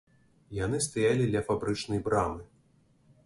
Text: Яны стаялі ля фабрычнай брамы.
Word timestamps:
Яны 0.59 0.79
стаялі 0.85 1.27
ля 1.35 1.41
фабрычнай 1.49 1.99
брамы. 2.07 2.43